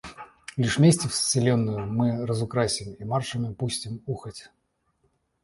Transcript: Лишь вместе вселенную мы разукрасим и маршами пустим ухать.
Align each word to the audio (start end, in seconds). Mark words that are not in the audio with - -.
Лишь 0.57 0.79
вместе 0.79 1.07
вселенную 1.07 1.85
мы 1.85 2.25
разукрасим 2.25 2.95
и 2.95 3.03
маршами 3.03 3.53
пустим 3.53 4.01
ухать. 4.07 4.49